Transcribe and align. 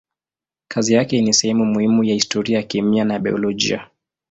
Kazi 0.67 0.93
yake 0.93 1.21
ni 1.21 1.33
sehemu 1.33 1.65
muhimu 1.65 2.03
ya 2.03 2.13
historia 2.13 2.57
ya 2.57 2.63
kemia 2.63 3.03
na 3.05 3.19
biolojia. 3.19 3.89